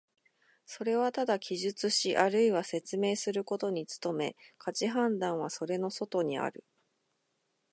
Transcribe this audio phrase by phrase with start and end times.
[0.65, 6.63] それはただ記述しあるいは説明することに努め、価値判断はそれの外にある。